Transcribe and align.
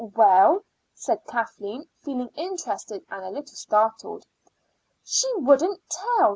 "Well?" 0.15 0.61
said 0.95 1.27
Kathleen, 1.27 1.87
feeling 2.03 2.29
interested 2.33 3.05
and 3.11 3.23
a 3.23 3.29
little 3.29 3.55
startled. 3.55 4.25
"She 5.03 5.31
wouldn't 5.37 5.79
tell." 5.91 6.29